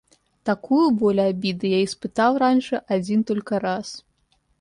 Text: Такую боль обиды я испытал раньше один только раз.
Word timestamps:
Такую 0.49 0.85
боль 1.01 1.19
обиды 1.23 1.67
я 1.67 1.83
испытал 1.85 2.39
раньше 2.39 2.77
один 2.87 3.23
только 3.23 3.59
раз. 3.59 4.03